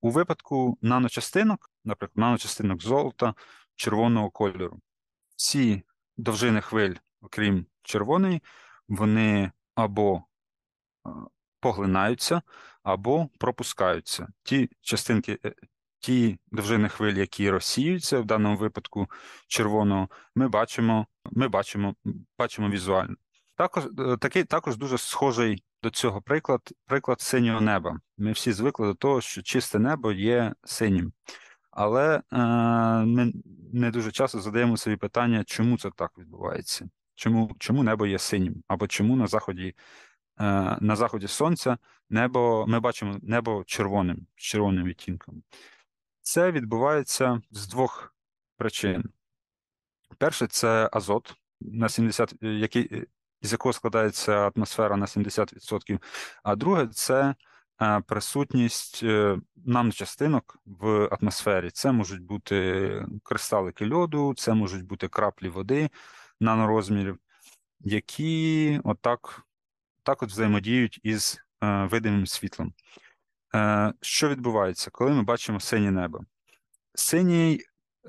У 0.00 0.10
випадку 0.10 0.78
наночастинок, 0.82 1.70
наприклад, 1.84 2.18
наночастинок 2.18 2.82
золота, 2.82 3.34
червоного 3.74 4.30
кольору, 4.30 4.80
всі 5.36 5.82
довжини 6.16 6.60
хвиль, 6.60 6.94
окрім 7.20 7.66
червоної, 7.82 8.42
вони 8.88 9.52
або 9.74 10.16
е, 11.06 11.10
поглинаються, 11.60 12.42
або 12.82 13.28
пропускаються. 13.38 14.28
Ті 14.42 14.70
частинки, 14.80 15.38
е, 15.44 15.54
ті 16.04 16.38
довжини 16.52 16.88
хвиль, 16.88 17.14
які 17.14 17.50
розсіюються, 17.50 18.20
в 18.20 18.24
даному 18.24 18.56
випадку 18.56 19.10
червоного, 19.48 20.08
ми 20.34 20.48
бачимо, 20.48 21.06
ми 21.32 21.48
бачимо, 21.48 21.94
бачимо 22.38 22.68
візуально. 22.68 23.14
Також 23.56 23.84
е, 23.84 24.16
такий 24.20 24.44
також 24.44 24.76
дуже 24.76 24.98
схожий 24.98 25.64
до 25.82 25.90
цього 25.90 26.22
приклад, 26.22 26.60
приклад 26.86 27.20
синього 27.20 27.60
неба. 27.60 28.00
Ми 28.18 28.32
всі 28.32 28.52
звикли 28.52 28.86
до 28.86 28.94
того, 28.94 29.20
що 29.20 29.42
чисте 29.42 29.78
небо 29.78 30.12
є 30.12 30.54
синім. 30.64 31.12
Але 31.70 32.16
е, 32.16 32.38
ми 33.04 33.32
не 33.72 33.90
дуже 33.90 34.12
часто 34.12 34.40
задаємо 34.40 34.76
собі 34.76 34.96
питання, 34.96 35.44
чому 35.44 35.78
це 35.78 35.90
так 35.96 36.18
відбувається? 36.18 36.88
Чому, 37.14 37.56
чому 37.58 37.82
небо 37.82 38.06
є 38.06 38.18
синім? 38.18 38.62
Або 38.68 38.86
чому 38.86 39.16
на 39.16 39.26
заході, 39.26 39.74
е, 40.40 40.76
на 40.80 40.96
заході 40.96 41.28
сонця 41.28 41.78
небо, 42.10 42.64
ми 42.68 42.80
бачимо 42.80 43.18
небо 43.22 43.64
червоним, 43.66 44.26
з 44.36 44.42
червоним 44.42 44.84
відтінком? 44.84 45.42
Це 46.24 46.50
відбувається 46.52 47.42
з 47.50 47.66
двох 47.66 48.14
причин. 48.56 49.04
Перше, 50.18 50.46
це 50.46 50.90
азот, 50.92 51.34
на 51.60 51.88
70, 51.88 52.34
е, 52.42 52.46
який, 52.48 53.04
із 53.40 53.52
якого 53.52 53.72
складається 53.72 54.50
атмосфера 54.56 54.96
на 54.96 55.06
70%. 55.06 56.02
А 56.42 56.56
друге, 56.56 56.86
це 56.86 57.34
е, 57.82 58.00
присутність 58.00 59.00
е, 59.02 59.38
наночастинок 59.56 60.58
в 60.64 61.08
атмосфері. 61.20 61.70
Це 61.70 61.92
можуть 61.92 62.22
бути 62.22 63.06
кристалики 63.22 63.90
льоду, 63.90 64.34
це 64.36 64.54
можуть 64.54 64.84
бути 64.84 65.08
краплі 65.08 65.48
води 65.48 65.90
нанорозмірів, 66.40 67.18
які 67.80 68.80
отак, 68.84 69.42
так 70.02 70.22
от 70.22 70.30
взаємодіють 70.30 71.00
із 71.02 71.40
е, 71.64 71.84
видимим 71.84 72.26
світлом. 72.26 72.74
Е, 73.54 73.92
Що 74.00 74.28
відбувається, 74.28 74.90
коли 74.90 75.10
ми 75.10 75.22
бачимо 75.22 75.60
синє 75.60 75.90
небо? 75.90 76.20
Синій, 76.94 77.60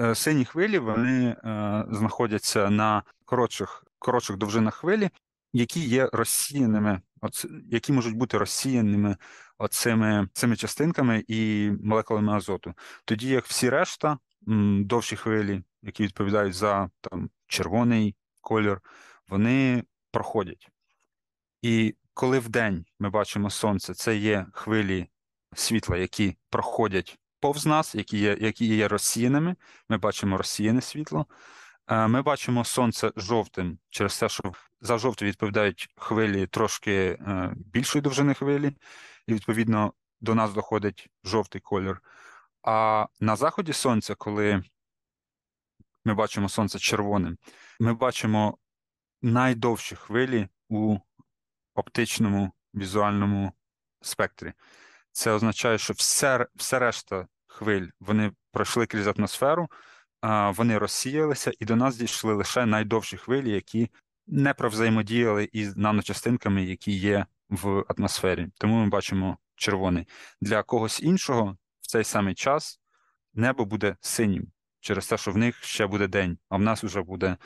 е, 0.02 0.16
сині 0.16 0.46
хвилі 0.46 0.80
вони 0.80 1.30
е, 1.30 1.86
знаходяться 1.92 2.70
на 2.70 3.04
коротших, 3.25 3.86
коротших 4.00 4.38
довжинах 4.38 4.75
хвилі, 4.75 5.10
які 5.54 5.80
є 5.80 6.10
розсіяними 6.14 7.02
які 7.72 7.94
можуть 7.94 8.16
бути 8.16 8.38
розсіяними 8.38 9.18
оцими 9.58 10.30
цими 10.34 10.56
частинками 10.56 11.24
і 11.28 11.72
молекулами 11.84 12.34
азоту. 12.34 12.74
Тоді 13.06 13.28
як 13.28 13.46
всі 13.46 13.70
решта, 13.70 14.18
довші 14.80 15.16
хвилі, 15.16 15.64
які 15.82 16.04
відповідають 16.04 16.54
за 16.54 16.90
там, 17.02 17.30
червоний 17.48 18.16
колір, 18.42 18.82
вони 19.28 19.84
проходять. 20.12 20.70
І 21.62 21.96
коли 22.14 22.40
вдень 22.40 22.86
ми 23.00 23.10
бачимо 23.10 23.50
сонце, 23.50 23.94
це 23.94 24.18
є 24.18 24.46
хвилі 24.54 25.10
світла, 25.56 25.98
які 25.98 26.38
проходять 26.50 27.18
повз 27.40 27.66
нас, 27.66 27.96
які 27.96 28.18
є, 28.18 28.38
які 28.42 28.66
є 28.66 28.88
розсіяними. 28.88 29.56
Ми 29.90 29.98
бачимо 29.98 30.38
розсіяне 30.38 30.82
світло. 30.82 31.26
Е, 31.88 32.08
Ми 32.08 32.22
бачимо 32.22 32.66
сонце 32.66 33.12
жовтим 33.16 33.80
через 33.90 34.20
те, 34.20 34.30
що 34.30 34.54
за 34.82 34.98
жовте 34.98 35.26
відповідають 35.26 35.90
хвилі 35.96 36.48
трошки 36.48 36.94
е, 36.94 37.54
більшої 37.56 38.02
довжини 38.02 38.34
хвилі, 38.34 38.76
і 39.28 39.34
відповідно 39.34 39.94
до 40.22 40.36
нас 40.36 40.54
доходить 40.54 41.10
жовтий 41.24 41.62
колір. 41.62 42.02
А 42.64 43.06
на 43.20 43.36
заході 43.36 43.74
сонця, 43.74 44.16
коли 44.16 44.64
ми 46.06 46.14
бачимо 46.14 46.50
сонце 46.50 46.80
червоним, 46.80 47.38
ми 47.80 47.94
бачимо 47.94 48.58
найдовші 49.22 49.96
хвилі 49.96 50.48
у 50.70 50.98
оптичному 51.76 52.52
візуальному 52.74 53.54
спектрі. 54.02 54.54
Це 55.16 55.32
означає, 55.32 55.78
що 55.78 55.94
все, 55.94 56.48
все 56.56 56.80
решта 56.80 57.28
хвиль 57.48 57.88
вони 58.00 58.32
пройшли 58.52 58.86
крізь 58.86 59.08
атмосферу, 59.08 59.68
вони 60.54 60.78
розсіялися, 60.78 61.52
і 61.60 61.66
до 61.66 61.76
нас 61.76 61.98
дійшли 61.98 62.34
лише 62.34 62.66
найдовші 62.66 63.18
хвилі, 63.18 63.52
які 63.52 63.90
не 64.28 64.54
провзаємодіяли 64.54 65.50
із 65.54 65.78
наночастинками, 65.78 66.64
які 66.64 66.92
є 66.92 67.26
в 67.50 67.84
атмосфері. 67.88 68.48
Тому 68.58 68.84
ми 68.84 68.90
бачимо 68.90 69.38
червоний. 69.56 70.08
Для 70.42 70.64
когось 70.64 71.02
іншого 71.02 71.58
в 71.82 71.88
цей 71.88 72.04
самий 72.04 72.36
час 72.36 72.80
небо 73.34 73.66
буде 73.66 73.96
синім 74.02 74.48
через 74.80 75.08
те, 75.08 75.18
що 75.18 75.32
в 75.32 75.38
них 75.38 75.64
ще 75.64 75.88
буде 75.88 76.08
день, 76.08 76.38
а 76.50 76.58
в 76.58 76.62
нас 76.62 76.84
вже 76.84 77.02
буде 77.02 77.38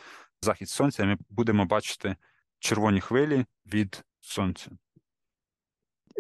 захід 0.41 0.69
сонця, 0.69 1.03
і 1.03 1.05
ми 1.05 1.17
будемо 1.29 1.65
бачити 1.65 2.15
червоні 2.59 3.01
хвилі 3.01 3.45
від 3.65 4.03
сонця. 4.19 4.69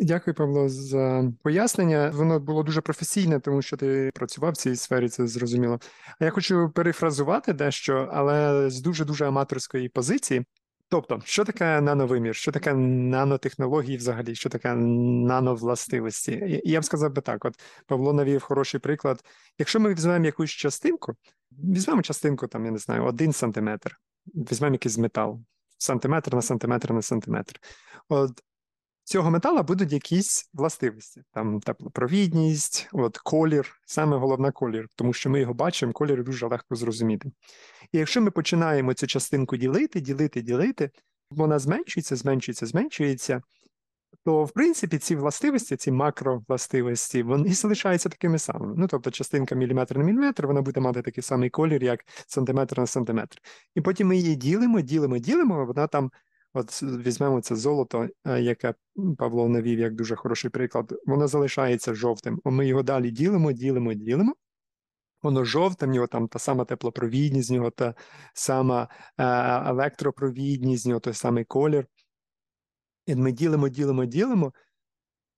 Дякую, 0.01 0.35
Павло, 0.35 0.69
за 0.69 1.31
пояснення. 1.43 2.11
Воно 2.13 2.39
було 2.39 2.63
дуже 2.63 2.81
професійне, 2.81 3.39
тому 3.39 3.61
що 3.61 3.77
ти 3.77 4.11
працював 4.13 4.53
в 4.53 4.57
цій 4.57 4.75
сфері, 4.75 5.09
це 5.09 5.27
зрозуміло. 5.27 5.79
А 6.19 6.25
я 6.25 6.31
хочу 6.31 6.71
перефразувати 6.75 7.53
дещо, 7.53 8.09
але 8.13 8.69
з 8.69 8.81
дуже 8.81 9.05
дуже 9.05 9.27
аматорської 9.27 9.89
позиції. 9.89 10.45
Тобто, 10.89 11.21
що 11.25 11.45
таке 11.45 11.81
нановимір, 11.81 12.35
що 12.35 12.51
таке 12.51 12.73
нанотехнології 12.73 13.97
взагалі, 13.97 14.35
що 14.35 14.49
таке 14.49 14.75
нановластивості? 14.75 16.61
І 16.65 16.71
Я 16.71 16.79
б 16.79 16.85
сказав 16.85 17.13
би 17.13 17.21
так: 17.21 17.45
от 17.45 17.59
Павло 17.87 18.13
навів 18.13 18.41
хороший 18.41 18.79
приклад. 18.79 19.23
Якщо 19.57 19.79
ми 19.79 19.93
візьмемо 19.93 20.25
якусь 20.25 20.51
частинку, 20.51 21.13
візьмемо 21.51 22.01
частинку, 22.01 22.47
там, 22.47 22.65
я 22.65 22.71
не 22.71 22.77
знаю, 22.77 23.05
один 23.05 23.33
сантиметр, 23.33 23.99
візьмемо 24.25 24.73
якийсь 24.73 24.97
метал, 24.97 25.39
сантиметр 25.77 26.35
на 26.35 26.41
сантиметр 26.41 26.93
на 26.93 27.01
сантиметр. 27.01 27.59
От 28.09 28.31
цього 29.09 29.31
метала 29.31 29.63
будуть 29.63 29.93
якісь 29.93 30.49
властивості, 30.53 31.21
там 31.31 31.59
теплопровідність, 31.59 32.89
от 32.93 33.17
колір, 33.17 33.79
саме 33.85 34.17
головне 34.17 34.51
колір, 34.51 34.87
тому 34.95 35.13
що 35.13 35.29
ми 35.29 35.39
його 35.39 35.53
бачимо, 35.53 35.93
колір 35.93 36.23
дуже 36.23 36.47
легко 36.47 36.75
зрозуміти. 36.75 37.31
І 37.91 37.97
якщо 37.97 38.21
ми 38.21 38.31
починаємо 38.31 38.93
цю 38.93 39.07
частинку 39.07 39.57
ділити, 39.57 40.01
ділити, 40.01 40.41
ділити, 40.41 40.91
вона 41.31 41.59
зменшується, 41.59 42.15
зменшується, 42.15 42.65
зменшується, 42.65 43.41
то 44.25 44.43
в 44.43 44.51
принципі 44.51 44.97
ці 44.97 45.15
властивості, 45.15 45.75
ці 45.75 45.91
макровластивості, 45.91 47.23
вони 47.23 47.53
залишаються 47.53 48.09
такими 48.09 48.39
самими. 48.39 48.73
Ну, 48.77 48.87
тобто, 48.87 49.11
частинка 49.11 49.55
міліметр 49.55 49.97
на 49.97 50.03
міліметр, 50.03 50.47
вона 50.47 50.61
буде 50.61 50.79
мати 50.79 51.01
такий 51.01 51.23
самий 51.23 51.49
колір, 51.49 51.83
як 51.83 52.05
сантиметр 52.27 52.79
на 52.79 52.87
сантиметр. 52.87 53.37
І 53.75 53.81
потім 53.81 54.07
ми 54.07 54.17
її 54.17 54.35
ділимо, 54.35 54.81
ділимо, 54.81 55.17
ділимо, 55.17 55.65
вона 55.65 55.87
там. 55.87 56.11
От 56.53 56.83
візьмемо 56.83 57.41
це 57.41 57.55
золото, 57.55 58.07
е, 58.25 58.41
яке 58.41 58.73
Павло 59.17 59.49
навів 59.49 59.79
як 59.79 59.95
дуже 59.95 60.15
хороший 60.15 60.51
приклад, 60.51 60.93
воно 61.05 61.27
залишається 61.27 61.93
жовтим. 61.93 62.41
Ми 62.45 62.67
його 62.67 62.83
далі 62.83 63.11
ділимо, 63.11 63.51
ділимо, 63.51 63.93
ділимо. 63.93 64.33
Воно 65.21 65.45
жовте, 65.45 65.85
в 65.85 65.89
нього 65.89 66.07
там 66.07 66.27
та 66.27 66.39
сама 66.39 66.65
теплопровідність, 66.65 67.49
в 67.49 67.53
нього 67.53 67.69
та 67.69 67.95
сама 68.33 68.87
е, 69.17 69.23
електропровідність, 69.69 70.85
в 70.85 70.89
нього 70.89 70.99
той 70.99 71.13
самий 71.13 71.45
колір. 71.45 71.87
І 73.05 73.15
ми 73.15 73.31
ділимо, 73.31 73.69
ділимо, 73.69 74.05
ділимо, 74.05 74.53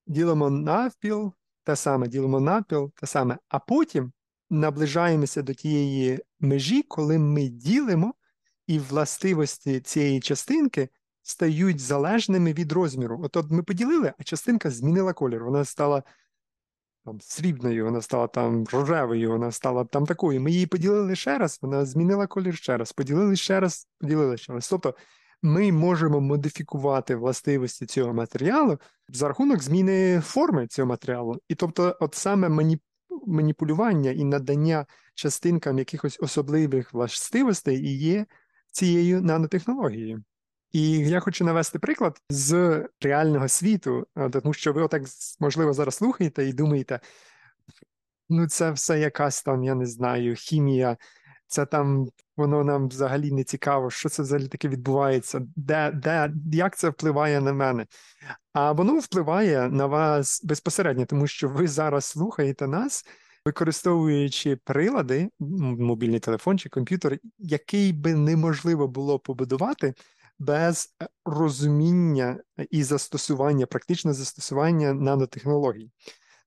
ділимо 0.07 0.49
навпіл, 0.49 1.33
те 1.63 1.75
саме, 1.75 2.07
ділимо 2.07 2.39
навпіл, 2.39 2.91
те 2.95 3.07
саме, 3.07 3.37
а 3.49 3.59
потім 3.59 4.11
наближаємося 4.49 5.41
до 5.41 5.53
тієї 5.53 6.19
межі, 6.39 6.83
коли 6.83 7.17
ми 7.17 7.47
ділимо, 7.47 8.13
і 8.67 8.79
властивості 8.79 9.79
цієї 9.79 10.19
частинки 10.19 10.89
стають 11.21 11.79
залежними 11.79 12.53
від 12.53 12.71
розміру. 12.71 13.19
От, 13.23 13.37
от 13.37 13.51
ми 13.51 13.63
поділили, 13.63 14.13
а 14.19 14.23
частинка 14.23 14.69
змінила 14.69 15.13
колір. 15.13 15.43
Вона 15.43 15.65
стала 15.65 16.03
там 17.05 17.21
срібною, 17.21 17.85
вона 17.85 18.01
стала 18.01 18.27
там 18.27 18.65
рожевою, 18.71 19.31
вона 19.31 19.51
стала 19.51 19.85
там 19.85 20.05
такою. 20.05 20.41
Ми 20.41 20.51
її 20.51 20.65
поділили 20.65 21.15
ще 21.15 21.37
раз, 21.37 21.59
вона 21.61 21.85
змінила 21.85 22.27
колір 22.27 22.55
ще 22.57 22.77
раз, 22.77 22.91
поділили 22.91 23.35
ще 23.35 23.59
раз, 23.59 23.87
поділили 23.99 24.37
ще 24.37 24.53
раз. 24.53 24.69
Тобто 24.69 24.95
ми 25.41 25.71
можемо 25.71 26.21
модифікувати 26.21 27.15
властивості 27.15 27.85
цього 27.85 28.13
матеріалу 28.13 28.79
за 29.09 29.27
рахунок 29.27 29.63
зміни 29.63 30.21
форми 30.21 30.67
цього 30.67 30.85
матеріалу. 30.85 31.41
І 31.47 31.55
тобто, 31.55 31.97
от 31.99 32.15
саме 32.15 32.49
маніп... 32.49 32.81
маніпулювання 33.27 34.11
і 34.11 34.23
надання 34.23 34.85
частинкам 35.15 35.77
якихось 35.77 36.17
особливих 36.21 36.93
властивостей 36.93 37.77
і 37.77 37.97
є 37.97 38.25
цією 38.71 39.21
нанотехнологією. 39.21 40.23
І 40.71 40.91
я 40.91 41.19
хочу 41.19 41.45
навести 41.45 41.79
приклад 41.79 42.21
з 42.29 42.83
реального 43.01 43.47
світу, 43.47 44.07
тому 44.31 44.53
що 44.53 44.73
ви 44.73 44.81
отак, 44.81 45.03
можливо, 45.39 45.73
зараз 45.73 45.95
слухаєте 45.95 46.45
і 46.45 46.53
думаєте, 46.53 46.99
ну 48.29 48.47
це 48.47 48.71
все 48.71 48.99
якась 48.99 49.43
там, 49.43 49.63
я 49.63 49.75
не 49.75 49.85
знаю, 49.85 50.35
хімія, 50.35 50.97
це 51.47 51.65
там 51.65 52.07
воно 52.37 52.63
нам 52.63 52.87
взагалі 52.87 53.31
не 53.31 53.43
цікаво, 53.43 53.89
що 53.89 54.09
це 54.09 54.23
взагалі 54.23 54.47
таке 54.47 54.67
відбувається, 54.67 55.41
де, 55.55 55.91
де, 55.91 56.33
як 56.51 56.77
це 56.77 56.89
впливає 56.89 57.41
на 57.41 57.53
мене. 57.53 57.85
А 58.53 58.71
воно 58.71 58.99
впливає 58.99 59.69
на 59.69 59.85
вас 59.85 60.41
безпосередньо, 60.43 61.05
тому 61.05 61.27
що 61.27 61.49
ви 61.49 61.67
зараз 61.67 62.05
слухаєте 62.05 62.67
нас, 62.67 63.05
використовуючи 63.45 64.55
прилади, 64.55 65.29
мобільний 65.39 66.19
телефон 66.19 66.59
чи 66.59 66.69
комп'ютер, 66.69 67.17
який 67.39 67.93
би 67.93 68.15
неможливо 68.15 68.87
було 68.87 69.19
побудувати 69.19 69.93
без 70.41 70.95
розуміння 71.25 72.39
і 72.71 72.83
застосування, 72.83 73.65
практичне 73.65 74.13
застосування 74.13 74.93
нанотехнологій. 74.93 75.91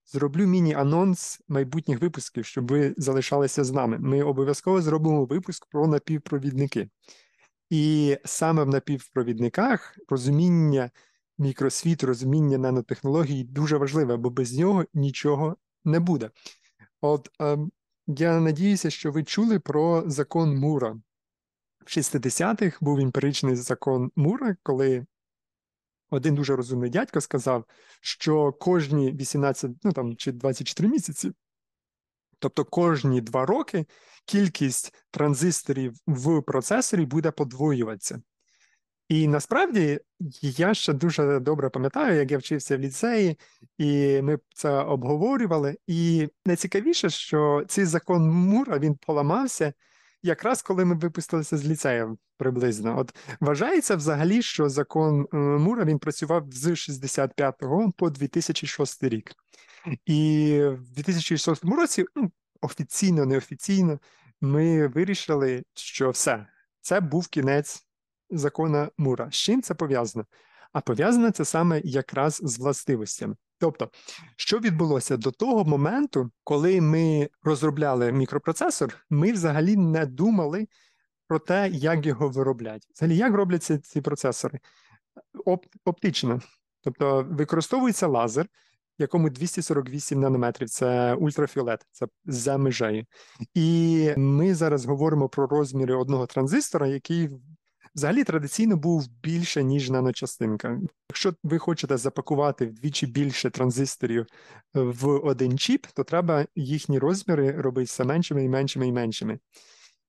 Зроблю 0.07 0.47
міні-анонс 0.47 1.41
майбутніх 1.49 2.01
випусків, 2.01 2.45
щоб 2.45 2.71
ви 2.71 2.95
залишалися 2.97 3.65
з 3.65 3.73
нами. 3.73 3.99
Ми 3.99 4.23
обов'язково 4.23 4.83
зробимо 4.83 5.25
випуск 5.25 5.67
про 5.71 5.87
напівпровідники. 5.87 6.89
І 7.71 8.17
саме 8.25 8.65
в 8.65 8.69
напівпровідниках 8.69 9.99
розуміння 10.09 10.91
мікросвіту, 11.39 12.07
розуміння 12.07 12.59
нанотехнологій 12.59 13.45
дуже 13.45 13.77
важливе, 13.77 14.17
бо 14.17 14.31
без 14.31 14.59
нього 14.59 14.85
нічого 14.95 15.57
не 15.85 16.01
буде. 16.01 16.31
От 17.01 17.29
е, 17.43 17.59
я 18.07 18.41
надіюся, 18.41 18.91
що 18.91 19.13
ви 19.13 19.25
чули 19.25 19.59
про 19.59 20.03
закон 20.07 20.57
Мура. 20.57 20.97
В 21.85 21.89
60-х 21.89 22.79
був 22.81 22.99
емпіричний 22.99 23.57
закон 23.57 24.11
Мура, 24.17 24.57
коли 24.63 25.07
один 26.11 26.35
дуже 26.35 26.57
розумний 26.57 26.91
дядько 26.91 27.21
сказав, 27.21 27.65
що 28.01 28.53
кожні 28.53 29.13
18 29.13 29.71
ну 29.85 29.93
там 29.93 30.17
чи 30.17 30.33
24 30.33 30.89
місяці, 30.89 31.33
тобто 32.39 32.65
кожні 32.65 33.21
два 33.21 33.47
роки, 33.47 33.87
кількість 34.25 34.95
транзисторів 35.11 35.95
в 36.07 36.43
процесорі 36.43 37.07
буде 37.07 37.31
подвоюватися. 37.31 38.23
І 39.09 39.29
насправді 39.29 40.01
я 40.41 40.75
ще 40.75 40.93
дуже 40.93 41.41
добре 41.41 41.71
пам'ятаю, 41.71 42.19
як 42.19 42.31
я 42.31 42.39
вчився 42.39 42.77
в 42.77 42.81
ліцеї, 42.81 43.39
і 43.79 44.23
ми 44.23 44.39
це 44.55 44.71
обговорювали. 44.71 45.79
І 45.87 46.29
найцікавіше, 46.47 47.11
що 47.11 47.65
цей 47.69 47.85
закон 47.85 48.31
Мура 48.31 48.79
він 48.79 48.95
поламався 48.95 49.73
якраз 50.25 50.63
коли 50.63 50.85
ми 50.85 50.95
випустилися 50.95 51.57
з 51.57 51.65
ліцею 51.65 52.19
приблизно. 52.37 52.99
От 52.99 53.15
вважається 53.41 53.97
взагалі, 53.97 54.43
що 54.43 54.69
закон 54.69 55.27
е, 55.33 55.37
Мура 55.37 55.85
він 55.85 55.99
працював 55.99 56.47
з 56.51 56.77
65 56.77 57.55
по 57.97 58.11
2006 58.11 59.03
рік. 59.03 59.33
І 60.07 60.61
в 60.63 60.91
2006 60.91 61.65
році, 61.65 62.05
ну, 62.15 62.31
офіційно, 62.61 63.27
неофіційно, 63.27 63.99
ми 64.41 64.87
вирішили, 64.87 65.65
що 65.75 66.11
все, 66.11 66.47
це 66.81 67.01
був 67.01 67.29
кінець 67.29 67.87
закона 68.31 68.91
Мура. 68.99 69.29
З 69.31 69.35
чим 69.35 69.63
це 69.63 69.75
пов'язано? 69.75 70.27
А 70.73 70.81
пов'язане 70.81 71.31
це 71.31 71.45
саме 71.45 71.81
якраз 71.85 72.41
з 72.43 72.59
властивостями. 72.59 73.37
Тобто, 73.59 73.91
що 74.37 74.59
відбулося 74.59 75.17
до 75.17 75.31
того 75.31 75.65
моменту, 75.65 76.31
коли 76.45 76.81
ми 76.81 77.29
розробляли 77.43 78.13
мікропроцесор, 78.13 78.97
ми 79.11 79.33
взагалі 79.33 79.77
не 79.77 80.07
думали 80.07 80.67
про 81.29 81.39
те, 81.39 81.69
як 81.73 82.07
його 82.07 82.29
вироблять. 82.29 82.87
Взагалі, 82.95 83.17
як 83.17 83.35
робляться 83.35 83.79
ці 83.79 84.01
процесори? 84.01 84.61
Оп- 85.47 85.67
оптично. 85.85 86.41
Тобто 86.83 87.27
використовується 87.31 88.07
лазер, 88.07 88.47
якому 88.99 89.31
248 89.31 90.21
нанометрів 90.21 90.71
це 90.71 91.15
ультрафіолет, 91.15 91.87
це 91.91 92.07
за 92.25 92.59
межею. 92.59 93.05
І 93.55 94.11
ми 94.17 94.55
зараз 94.55 94.85
говоримо 94.87 95.29
про 95.29 95.47
розміри 95.47 95.95
одного 95.95 96.27
транзистора, 96.27 96.87
який 96.87 97.31
взагалі 97.95 98.25
традиційно 98.25 98.77
був 98.77 99.09
більше, 99.23 99.63
ніж 99.63 99.91
наночастинка. 99.91 100.81
Якщо 101.11 101.35
ви 101.43 101.59
хочете 101.59 101.97
запакувати 101.97 102.67
вдвічі 102.67 103.07
більше 103.07 103.51
транзисторів 103.51 104.27
в 104.75 105.09
один 105.09 105.59
чіп, 105.59 105.87
то 105.87 106.05
треба 106.05 106.47
їхні 106.55 106.99
розміри 106.99 107.51
робити 107.51 107.85
все 107.85 108.05
меншими 108.05 108.45
і 108.45 108.49
меншими 108.49 108.89
і 108.89 108.93
меншими. 108.93 109.39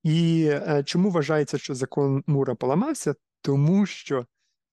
І 0.03 0.49
е, 0.51 0.83
чому 0.83 1.09
вважається, 1.09 1.57
що 1.57 1.75
закон 1.75 2.23
Мура 2.27 2.55
поламався? 2.55 3.15
Тому 3.41 3.85
що 3.85 4.25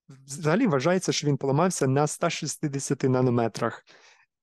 взагалі 0.09 0.67
вважається, 0.67 1.13
що 1.13 1.27
він 1.27 1.37
поламався 1.37 1.87
на 1.87 2.07
160 2.07 3.03
нанометрах, 3.03 3.85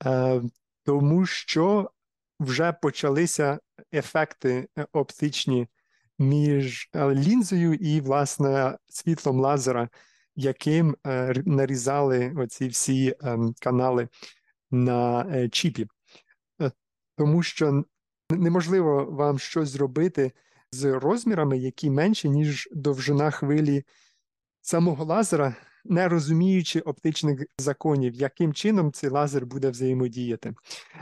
е, 0.06 0.42
тому 0.84 1.26
що 1.26 1.92
вже 2.40 2.74
почалися 2.74 3.60
ефекти 3.94 4.68
е, 4.78 4.88
оптичні 4.92 5.68
між 6.20 6.90
е, 6.94 7.16
лінзою 7.16 7.74
і, 7.74 8.02
власне, 8.02 8.78
світлом 8.88 9.40
лазера, 9.40 9.90
яким 10.36 10.96
е, 11.08 11.34
нарізали 11.46 12.34
оці 12.38 12.68
всі 12.68 13.16
ем, 13.22 13.54
канали 13.62 14.08
на 14.72 15.22
е, 15.22 15.50
чіпі. 15.50 15.88
Тому 17.18 17.44
що 17.44 17.84
неможливо 18.30 19.06
вам 19.06 19.40
щось 19.40 19.70
зробити 19.70 20.32
з 20.72 21.00
розмірами, 21.00 21.58
які 21.58 21.90
менші, 21.90 22.30
ніж 22.30 22.70
довжина 22.72 23.32
хвилі 23.32 23.84
самого 24.62 25.06
лазера, 25.06 25.56
не 25.86 26.08
розуміючи 26.08 26.80
оптичних 26.80 27.44
законів, 27.58 28.14
яким 28.14 28.54
чином 28.54 28.92
цей 28.92 29.10
лазер 29.10 29.46
буде 29.46 29.70
взаємодіяти. 29.70 30.54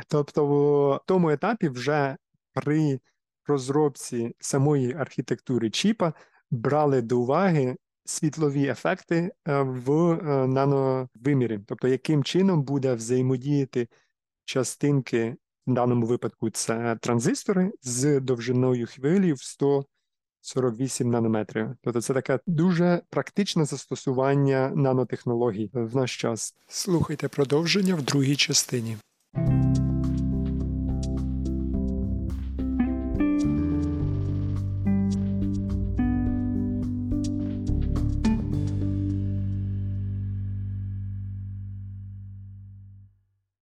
Тобто, 0.07 0.45
в 0.45 0.99
тому 1.07 1.29
етапі 1.29 1.69
вже 1.69 2.17
при 2.53 2.99
розробці 3.47 4.35
самої 4.39 4.93
архітектури 4.93 5.69
чіпа 5.69 6.13
брали 6.51 7.01
до 7.01 7.19
уваги 7.19 7.75
світлові 8.05 8.67
ефекти 8.67 9.31
е, 9.47 9.61
в 9.61 9.91
е, 9.91 10.47
нановимірі, 10.47 11.59
тобто 11.67 11.87
яким 11.87 12.23
чином 12.23 12.63
буде 12.63 12.93
взаємодіяти 12.93 13.87
частинки, 14.45 15.35
в 15.67 15.73
даному 15.73 16.05
випадку 16.05 16.49
це 16.49 16.97
транзистори 17.01 17.71
з 17.81 18.19
довжиною 18.19 18.87
хвилі 18.87 19.33
в 19.33 19.41
148 19.41 21.09
нанометрів. 21.09 21.69
Тобто 21.81 22.01
це 22.01 22.13
таке 22.13 22.39
дуже 22.47 23.01
практичне 23.09 23.65
застосування 23.65 24.71
нанотехнологій 24.75 25.69
в 25.73 25.95
наш 25.95 26.17
час. 26.17 26.55
Слухайте 26.67 27.27
продовження 27.27 27.95
в 27.95 28.01
другій 28.01 28.35
частині. 28.35 28.97